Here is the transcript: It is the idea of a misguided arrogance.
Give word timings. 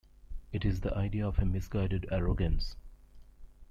It 0.51 0.65
is 0.65 0.79
the 0.81 0.97
idea 0.97 1.27
of 1.27 1.37
a 1.37 1.45
misguided 1.45 2.07
arrogance. 2.11 2.75